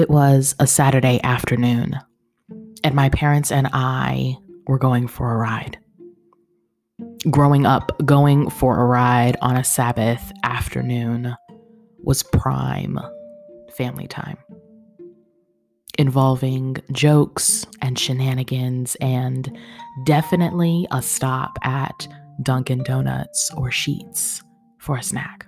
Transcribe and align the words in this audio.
It 0.00 0.08
was 0.08 0.54
a 0.58 0.66
Saturday 0.66 1.20
afternoon, 1.22 2.00
and 2.82 2.94
my 2.94 3.10
parents 3.10 3.52
and 3.52 3.68
I 3.70 4.38
were 4.66 4.78
going 4.78 5.08
for 5.08 5.30
a 5.30 5.36
ride. 5.36 5.78
Growing 7.28 7.66
up, 7.66 7.92
going 8.06 8.48
for 8.48 8.80
a 8.80 8.86
ride 8.86 9.36
on 9.42 9.58
a 9.58 9.62
Sabbath 9.62 10.32
afternoon 10.42 11.36
was 11.98 12.22
prime 12.22 12.98
family 13.76 14.06
time, 14.06 14.38
involving 15.98 16.78
jokes 16.92 17.66
and 17.82 17.98
shenanigans, 17.98 18.96
and 19.02 19.54
definitely 20.04 20.86
a 20.92 21.02
stop 21.02 21.58
at 21.62 22.08
Dunkin' 22.42 22.84
Donuts 22.84 23.50
or 23.54 23.68
Sheetz 23.68 24.42
for 24.78 24.96
a 24.96 25.02
snack. 25.02 25.44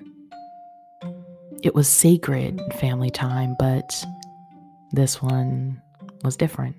It 1.62 1.74
was 1.74 1.88
sacred 1.88 2.60
family 2.74 3.08
time, 3.08 3.56
but 3.58 4.04
this 4.92 5.22
one 5.22 5.80
was 6.22 6.36
different. 6.36 6.76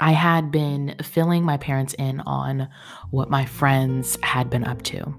I 0.00 0.12
had 0.12 0.52
been 0.52 0.94
filling 1.02 1.44
my 1.44 1.56
parents 1.56 1.94
in 1.94 2.20
on 2.20 2.68
what 3.10 3.30
my 3.30 3.44
friends 3.44 4.16
had 4.22 4.48
been 4.48 4.64
up 4.64 4.82
to, 4.82 5.14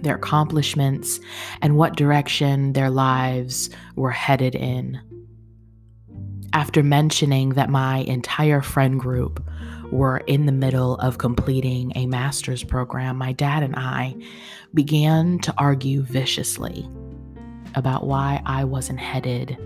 their 0.00 0.16
accomplishments, 0.16 1.20
and 1.60 1.76
what 1.76 1.96
direction 1.96 2.72
their 2.72 2.88
lives 2.88 3.68
were 3.94 4.10
headed 4.10 4.54
in. 4.54 5.00
After 6.54 6.82
mentioning 6.82 7.50
that 7.50 7.70
my 7.70 7.98
entire 7.98 8.62
friend 8.62 8.98
group 8.98 9.44
were 9.90 10.18
in 10.18 10.46
the 10.46 10.52
middle 10.52 10.96
of 10.96 11.18
completing 11.18 11.92
a 11.94 12.06
master's 12.06 12.64
program, 12.64 13.16
my 13.18 13.32
dad 13.32 13.62
and 13.62 13.76
I 13.76 14.16
began 14.72 15.38
to 15.40 15.54
argue 15.58 16.02
viciously 16.02 16.88
about 17.74 18.06
why 18.06 18.40
I 18.46 18.64
wasn't 18.64 19.00
headed 19.00 19.58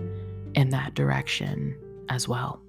in 0.57 0.71
that 0.71 0.95
direction 0.95 1.77
as 2.09 2.27
well. 2.27 2.59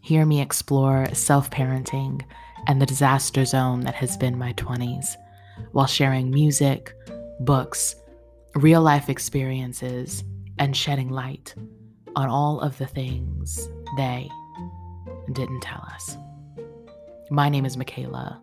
Hear 0.00 0.26
me 0.26 0.40
explore 0.40 1.06
self 1.14 1.50
parenting 1.50 2.22
and 2.66 2.82
the 2.82 2.86
disaster 2.86 3.44
zone 3.44 3.82
that 3.82 3.94
has 3.94 4.16
been 4.16 4.36
my 4.36 4.52
20s 4.54 5.16
while 5.72 5.86
sharing 5.86 6.30
music, 6.30 6.92
books, 7.40 7.94
real 8.56 8.82
life 8.82 9.08
experiences, 9.08 10.24
and 10.58 10.76
shedding 10.76 11.10
light 11.10 11.54
on 12.16 12.28
all 12.28 12.60
of 12.60 12.76
the 12.78 12.86
things 12.86 13.68
they 13.96 14.28
didn't 15.32 15.60
tell 15.60 15.86
us. 15.94 16.16
My 17.30 17.48
name 17.48 17.64
is 17.64 17.76
Michaela, 17.76 18.42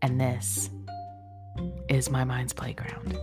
and 0.00 0.20
this 0.20 0.70
is 1.88 2.08
my 2.08 2.22
mind's 2.22 2.52
playground. 2.52 3.18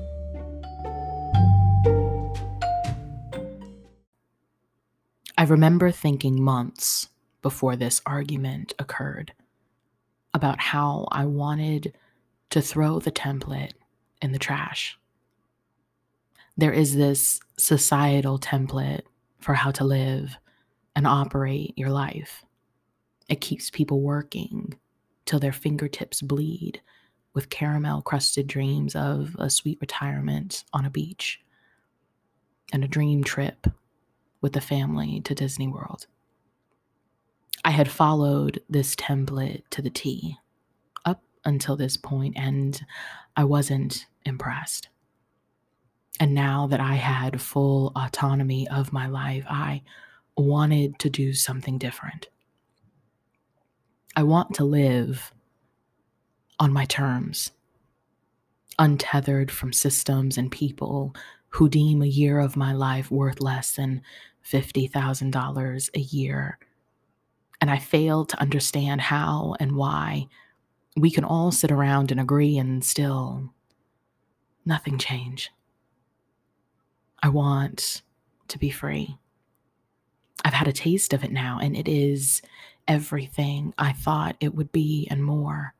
I 5.46 5.48
remember 5.48 5.92
thinking 5.92 6.42
months 6.42 7.10
before 7.44 7.76
this 7.76 8.02
argument 8.04 8.74
occurred 8.80 9.32
about 10.34 10.60
how 10.60 11.08
I 11.12 11.26
wanted 11.26 11.96
to 12.50 12.64
throw 12.64 13.00
the 13.00 13.12
template 13.12 13.74
in 14.24 14.32
the 14.32 14.40
trash. 14.40 14.98
There 16.58 16.74
is 16.74 16.96
this 16.96 17.40
societal 17.60 18.40
template 18.40 19.04
for 19.38 19.54
how 19.54 19.70
to 19.70 19.84
live 19.84 20.36
and 20.96 21.06
operate 21.06 21.78
your 21.78 21.92
life. 21.92 22.44
It 23.30 23.40
keeps 23.40 23.70
people 23.70 24.02
working 24.02 24.74
till 25.26 25.38
their 25.38 25.54
fingertips 25.54 26.24
bleed 26.24 26.82
with 27.36 27.52
caramel 27.52 28.02
crusted 28.02 28.48
dreams 28.48 28.96
of 28.96 29.36
a 29.38 29.52
sweet 29.52 29.78
retirement 29.80 30.64
on 30.74 30.86
a 30.86 30.90
beach 30.90 31.40
and 32.74 32.84
a 32.84 32.88
dream 32.88 33.24
trip 33.24 33.68
with 34.46 34.54
the 34.54 34.62
family 34.62 35.20
to 35.22 35.34
Disney 35.34 35.68
World. 35.68 36.06
I 37.64 37.72
had 37.72 37.90
followed 37.90 38.62
this 38.70 38.96
template 38.96 39.64
to 39.72 39.82
the 39.82 39.90
T 39.90 40.38
up 41.04 41.24
until 41.44 41.76
this 41.76 41.98
point, 41.98 42.38
and 42.38 42.80
I 43.36 43.44
wasn't 43.44 44.06
impressed. 44.24 44.90
And 46.20 46.36
now 46.36 46.68
that 46.68 46.80
I 46.80 46.94
had 46.94 47.42
full 47.42 47.92
autonomy 47.96 48.68
of 48.68 48.94
my 48.94 49.08
life, 49.08 49.46
I 49.50 49.82
wanted 50.38 51.00
to 51.00 51.10
do 51.10 51.34
something 51.34 51.80
different. 51.80 52.28
I 54.16 54.22
want 54.22 54.54
to 54.54 54.64
live 54.64 55.34
on 56.60 56.72
my 56.72 56.86
terms, 56.86 57.50
untethered 58.78 59.50
from 59.50 59.74
systems 59.74 60.38
and 60.38 60.52
people 60.52 61.16
who 61.56 61.70
deem 61.70 62.02
a 62.02 62.06
year 62.06 62.40
of 62.42 62.58
my 62.58 62.74
life 62.74 63.10
worth 63.10 63.40
less 63.40 63.72
than 63.78 64.02
$50,000 64.50 65.90
a 65.94 66.00
year. 66.00 66.60
And 67.62 67.72
I 67.72 67.80
fail 67.80 68.26
to 68.26 68.42
understand 68.42 69.02
how 69.02 69.56
and 69.60 69.76
why 69.76 70.28
we 70.96 71.12
can 71.12 71.24
all 71.24 71.52
sit 71.52 71.72
around 71.72 72.12
and 72.12 72.20
agree 72.20 72.58
and 72.58 72.84
still 72.84 73.52
nothing 74.66 74.98
change. 74.98 75.52
I 77.22 77.30
want 77.30 78.02
to 78.50 78.60
be 78.60 78.70
free. 78.70 79.18
I've 80.44 80.54
had 80.54 80.68
a 80.68 80.74
taste 80.74 81.14
of 81.14 81.24
it 81.24 81.32
now, 81.32 81.60
and 81.62 81.76
it 81.76 81.88
is 81.88 82.42
everything 82.88 83.74
I 83.78 83.94
thought 83.94 84.36
it 84.40 84.54
would 84.54 84.72
be 84.72 85.08
and 85.10 85.24
more. 85.24 85.74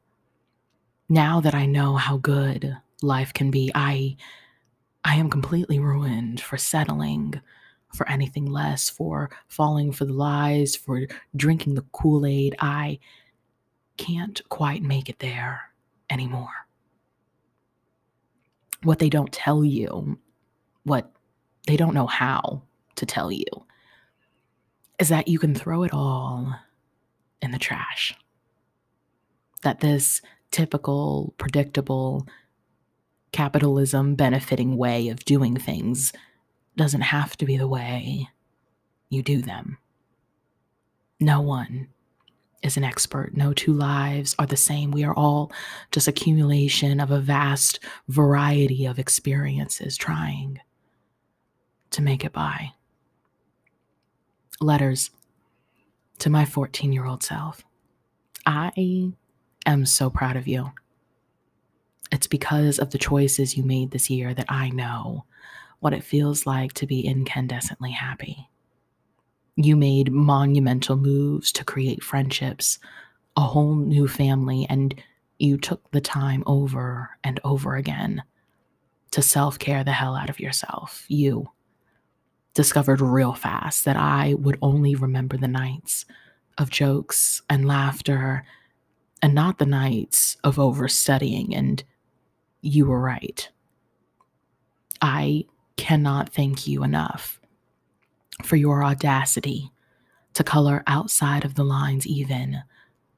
Now 1.08 1.40
that 1.42 1.54
I 1.54 1.68
know 1.68 1.96
how 1.98 2.18
good 2.18 2.76
life 3.04 3.32
can 3.34 3.52
be, 3.52 3.72
I 3.76 4.18
I 5.04 5.16
am 5.18 5.30
completely 5.30 5.78
ruined 5.78 6.42
for 6.42 6.58
settling 6.58 7.40
for 7.96 8.08
anything 8.10 8.46
less, 8.46 8.90
for 8.90 9.30
falling 9.48 9.92
for 9.92 10.06
the 10.06 10.14
lies, 10.14 10.76
for 10.76 11.08
drinking 11.36 11.76
the 11.76 11.86
Kool 11.92 12.26
Aid. 12.26 12.56
I 12.60 13.00
can't 13.98 14.42
quite 14.50 14.84
make 14.84 15.10
it 15.10 15.20
there 15.20 15.62
anymore. 16.10 16.50
What 18.84 19.00
they 19.00 19.10
don't 19.10 19.32
tell 19.32 19.64
you, 19.64 20.20
what 20.84 21.12
they 21.66 21.78
don't 21.78 21.96
know 21.96 22.08
how 22.08 22.64
to 22.96 23.06
tell 23.06 23.32
you, 23.32 23.46
is 25.00 25.10
that 25.10 25.28
you 25.28 25.40
can 25.40 25.56
throw 25.56 25.84
it 25.84 25.94
all 25.94 26.56
in 27.42 27.52
the 27.52 27.58
trash. 27.58 28.16
That 29.64 29.80
this 29.80 30.22
typical, 30.52 31.34
predictable, 31.38 32.28
capitalism 33.32 34.16
benefiting 34.16 34.78
way 34.78 35.10
of 35.10 35.26
doing 35.26 35.58
things 35.58 36.14
doesn't 36.76 37.02
have 37.02 37.38
to 37.38 37.46
be 37.46 37.58
the 37.58 37.68
way 37.68 38.30
you 39.10 39.22
do 39.22 39.42
them. 39.42 39.78
No 41.20 41.42
one 41.42 41.88
is 42.62 42.78
an 42.78 42.84
expert. 42.84 43.38
No 43.38 43.54
two 43.54 43.74
lives 43.74 44.36
are 44.40 44.46
the 44.46 44.58
same. 44.58 44.92
We 44.92 45.04
are 45.04 45.14
all 45.14 45.52
just 45.92 46.08
accumulation 46.08 47.00
of 47.00 47.12
a 47.12 47.20
vast 47.20 47.80
variety 48.08 48.86
of 48.86 49.00
experiences 49.00 49.96
trying 49.98 50.60
to 51.92 52.02
make 52.02 52.26
it 52.26 52.34
by. 52.34 52.72
Letters 54.60 55.12
to 56.20 56.30
my 56.30 56.46
14 56.46 56.92
year 56.92 57.06
old 57.06 57.24
self. 57.24 57.64
I 58.46 59.12
am 59.66 59.86
so 59.86 60.10
proud 60.10 60.36
of 60.36 60.48
you. 60.48 60.72
It's 62.12 62.28
because 62.28 62.80
of 62.80 62.92
the 62.92 62.98
choices 62.98 63.58
you 63.58 63.64
made 63.64 63.92
this 63.92 64.10
year 64.10 64.34
that 64.34 64.46
I 64.50 64.70
know 64.70 65.26
what 65.86 65.94
it 65.94 66.04
feels 66.04 66.48
like 66.48 66.74
to 66.74 66.88
be 66.88 67.04
incandescently 67.04 67.92
happy. 67.92 68.50
You 69.56 69.76
made 69.76 70.12
monumental 70.12 70.98
moves 70.98 71.52
to 71.52 71.64
create 71.64 72.02
friendships, 72.02 72.80
a 73.38 73.42
whole 73.42 73.76
new 73.76 74.08
family, 74.08 74.66
and 74.68 75.00
you 75.38 75.60
took 75.60 75.92
the 75.92 76.02
time 76.02 76.44
over 76.48 77.12
and 77.24 77.40
over 77.44 77.76
again 77.76 78.24
to 79.12 79.22
self 79.22 79.60
care 79.60 79.84
the 79.84 79.92
hell 79.92 80.16
out 80.16 80.28
of 80.28 80.40
yourself. 80.40 81.06
You 81.08 81.52
discovered 82.56 83.00
real 83.00 83.34
fast 83.34 83.86
that 83.86 83.96
I 83.96 84.34
would 84.40 84.58
only 84.64 84.96
remember 84.96 85.38
the 85.38 85.48
nights 85.48 86.08
of 86.58 86.72
jokes 86.72 87.44
and 87.48 87.68
laughter 87.68 88.44
and 89.22 89.36
not 89.36 89.60
the 89.60 89.68
nights 89.68 90.38
of 90.44 90.58
overstudying. 90.58 91.54
And 91.54 91.84
you 92.62 92.88
were 92.88 93.00
right. 93.00 93.48
I 95.00 95.46
cannot 95.78 96.30
thank 96.30 96.68
you 96.68 96.84
enough 96.84 97.40
for 98.44 98.56
your 98.56 98.84
audacity 98.84 99.72
to 100.34 100.44
color 100.44 100.84
outside 100.88 101.46
of 101.46 101.56
the 101.56 101.64
lines, 101.64 102.06
even 102.06 102.64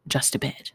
just 0.07 0.35
a 0.35 0.39
bit. 0.39 0.71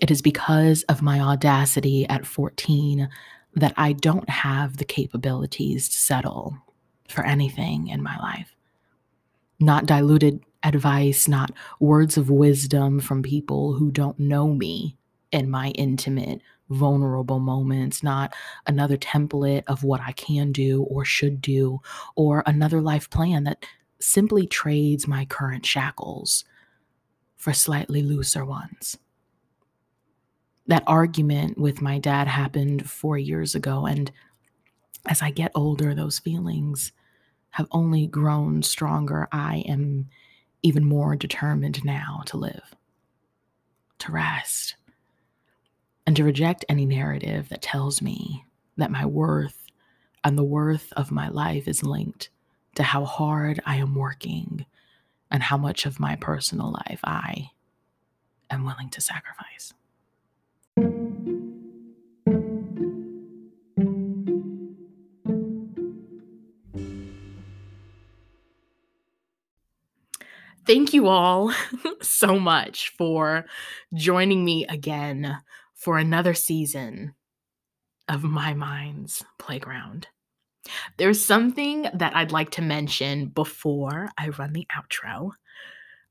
It 0.00 0.10
is 0.10 0.22
because 0.22 0.82
of 0.84 1.02
my 1.02 1.20
audacity 1.20 2.06
at 2.08 2.26
14 2.26 3.08
that 3.54 3.72
I 3.76 3.92
don't 3.92 4.28
have 4.28 4.76
the 4.76 4.84
capabilities 4.84 5.88
to 5.88 5.96
settle 5.96 6.56
for 7.08 7.24
anything 7.24 7.88
in 7.88 8.02
my 8.02 8.18
life. 8.18 8.54
Not 9.58 9.86
diluted 9.86 10.42
advice, 10.62 11.26
not 11.26 11.52
words 11.80 12.16
of 12.16 12.28
wisdom 12.28 13.00
from 13.00 13.22
people 13.22 13.74
who 13.74 13.90
don't 13.90 14.18
know 14.18 14.48
me 14.48 14.96
in 15.32 15.50
my 15.50 15.70
intimate, 15.70 16.40
vulnerable 16.68 17.40
moments, 17.40 18.02
not 18.02 18.34
another 18.66 18.96
template 18.96 19.64
of 19.66 19.84
what 19.84 20.00
I 20.00 20.12
can 20.12 20.52
do 20.52 20.82
or 20.84 21.04
should 21.04 21.40
do, 21.40 21.80
or 22.14 22.42
another 22.46 22.80
life 22.80 23.10
plan 23.10 23.44
that 23.44 23.64
simply 23.98 24.46
trades 24.46 25.08
my 25.08 25.24
current 25.24 25.64
shackles 25.64 26.44
for 27.36 27.52
slightly 27.52 28.02
looser 28.02 28.44
ones. 28.44 28.98
That 30.66 30.84
argument 30.86 31.58
with 31.58 31.80
my 31.80 31.98
dad 31.98 32.26
happened 32.26 32.90
four 32.90 33.16
years 33.16 33.54
ago, 33.54 33.86
and 33.86 34.10
as 35.06 35.22
I 35.22 35.30
get 35.30 35.52
older, 35.54 35.94
those 35.94 36.18
feelings 36.18 36.92
have 37.50 37.68
only 37.70 38.06
grown 38.06 38.62
stronger. 38.62 39.28
I 39.30 39.58
am 39.68 40.08
even 40.62 40.84
more 40.84 41.14
determined 41.14 41.84
now 41.84 42.22
to 42.26 42.36
live, 42.36 42.74
to 44.00 44.12
rest, 44.12 44.74
and 46.06 46.14
to 46.16 46.24
reject 46.24 46.64
any 46.68 46.86
narrative 46.86 47.48
that 47.48 47.62
tells 47.62 48.00
me 48.00 48.44
that 48.76 48.90
my 48.90 49.04
worth 49.04 49.66
and 50.22 50.38
the 50.38 50.44
worth 50.44 50.92
of 50.96 51.10
my 51.10 51.28
life 51.28 51.66
is 51.66 51.82
linked 51.82 52.30
to 52.76 52.82
how 52.82 53.04
hard 53.04 53.60
I 53.66 53.76
am 53.76 53.94
working 53.94 54.66
and 55.30 55.42
how 55.42 55.56
much 55.56 55.84
of 55.86 55.98
my 55.98 56.14
personal 56.16 56.72
life 56.72 57.00
I 57.02 57.50
am 58.50 58.64
willing 58.64 58.90
to 58.90 59.00
sacrifice. 59.00 59.72
Thank 70.66 70.92
you 70.92 71.06
all 71.06 71.52
so 72.02 72.38
much 72.38 72.92
for 72.98 73.46
joining 73.94 74.44
me 74.44 74.66
again 74.66 75.38
for 75.76 75.98
another 75.98 76.34
season 76.34 77.14
of 78.08 78.24
My 78.24 78.54
Mind's 78.54 79.24
Playground. 79.38 80.08
There's 80.96 81.24
something 81.24 81.86
that 81.94 82.16
I'd 82.16 82.32
like 82.32 82.50
to 82.52 82.62
mention 82.62 83.26
before 83.26 84.10
I 84.18 84.30
run 84.30 84.52
the 84.52 84.66
outro. 84.76 85.30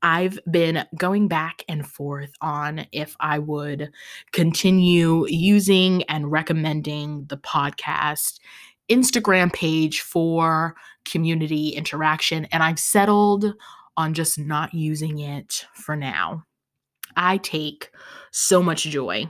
I've 0.02 0.38
been 0.50 0.84
going 0.96 1.28
back 1.28 1.64
and 1.68 1.86
forth 1.86 2.32
on 2.40 2.86
if 2.92 3.16
I 3.18 3.38
would 3.38 3.90
continue 4.32 5.26
using 5.28 6.04
and 6.04 6.30
recommending 6.30 7.24
the 7.26 7.38
podcast 7.38 8.38
Instagram 8.88 9.52
page 9.52 10.00
for 10.00 10.76
community 11.04 11.70
interaction, 11.70 12.44
and 12.46 12.62
I've 12.62 12.78
settled 12.78 13.52
on 13.96 14.14
just 14.14 14.38
not 14.38 14.72
using 14.72 15.18
it 15.18 15.66
for 15.74 15.96
now. 15.96 16.44
I 17.16 17.38
take 17.38 17.90
so 18.30 18.62
much 18.62 18.84
joy 18.84 19.26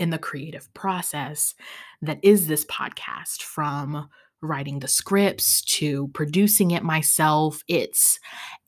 in 0.00 0.10
the 0.10 0.18
creative 0.18 0.72
process 0.74 1.54
that 2.02 2.18
is 2.22 2.48
this 2.48 2.64
podcast 2.64 3.42
from 3.42 4.08
writing 4.42 4.78
the 4.78 4.88
scripts 4.88 5.60
to 5.62 6.08
producing 6.08 6.70
it 6.70 6.82
myself. 6.82 7.62
It's 7.68 8.18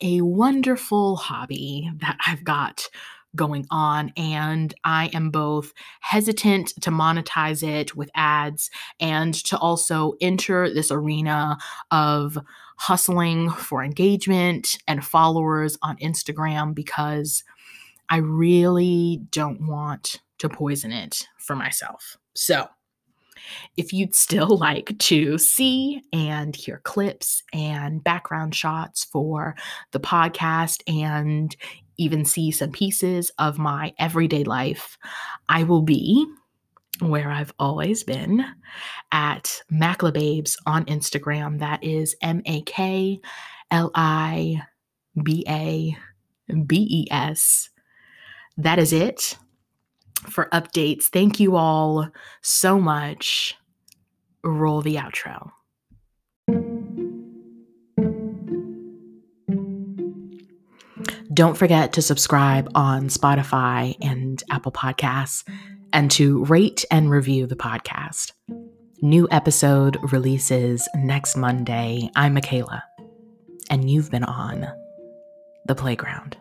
a 0.00 0.20
wonderful 0.20 1.16
hobby 1.16 1.90
that 1.96 2.18
I've 2.26 2.44
got 2.44 2.88
going 3.34 3.66
on, 3.70 4.12
and 4.16 4.74
I 4.84 5.06
am 5.14 5.30
both 5.30 5.72
hesitant 6.00 6.74
to 6.82 6.90
monetize 6.90 7.66
it 7.66 7.96
with 7.96 8.10
ads 8.14 8.70
and 9.00 9.34
to 9.46 9.56
also 9.56 10.12
enter 10.20 10.72
this 10.72 10.90
arena 10.90 11.56
of 11.90 12.36
hustling 12.76 13.48
for 13.50 13.82
engagement 13.82 14.76
and 14.86 15.04
followers 15.04 15.78
on 15.82 15.96
Instagram 15.96 16.74
because 16.74 17.42
I 18.10 18.18
really 18.18 19.22
don't 19.30 19.66
want 19.66 20.20
to 20.42 20.48
poison 20.48 20.90
it 20.90 21.28
for 21.38 21.54
myself. 21.54 22.16
So, 22.34 22.66
if 23.76 23.92
you'd 23.92 24.14
still 24.14 24.58
like 24.58 24.96
to 24.98 25.38
see 25.38 26.02
and 26.12 26.54
hear 26.54 26.80
clips 26.84 27.42
and 27.52 28.02
background 28.02 28.54
shots 28.54 29.04
for 29.04 29.54
the 29.92 30.00
podcast 30.00 30.82
and 30.86 31.54
even 31.96 32.24
see 32.24 32.50
some 32.50 32.72
pieces 32.72 33.30
of 33.38 33.58
my 33.58 33.94
everyday 33.98 34.42
life, 34.42 34.98
I 35.48 35.62
will 35.62 35.82
be 35.82 36.26
where 37.00 37.30
I've 37.30 37.54
always 37.58 38.02
been 38.02 38.44
at 39.12 39.62
Maklibabes 39.72 40.56
on 40.66 40.84
Instagram. 40.86 41.60
That 41.60 41.84
is 41.84 42.16
M 42.20 42.42
A 42.46 42.62
K 42.62 43.20
L 43.70 43.92
I 43.94 44.62
B 45.22 45.44
A 45.48 45.96
B 46.66 46.86
E 46.90 47.06
S. 47.12 47.70
That 48.56 48.80
is 48.80 48.92
it 48.92 49.36
for 50.28 50.48
updates. 50.52 51.04
Thank 51.04 51.40
you 51.40 51.56
all 51.56 52.08
so 52.40 52.78
much. 52.78 53.56
Roll 54.44 54.80
the 54.82 54.96
outro. 54.96 55.50
Don't 61.32 61.56
forget 61.56 61.94
to 61.94 62.02
subscribe 62.02 62.70
on 62.74 63.08
Spotify 63.08 63.96
and 64.02 64.42
Apple 64.50 64.72
Podcasts 64.72 65.44
and 65.92 66.10
to 66.10 66.44
rate 66.44 66.84
and 66.90 67.10
review 67.10 67.46
the 67.46 67.56
podcast. 67.56 68.32
New 69.00 69.26
episode 69.30 69.96
releases 70.12 70.88
next 70.94 71.36
Monday. 71.36 72.10
I'm 72.14 72.34
Michaela, 72.34 72.84
and 73.70 73.90
you've 73.90 74.10
been 74.10 74.24
on 74.24 74.68
the 75.66 75.74
playground. 75.74 76.36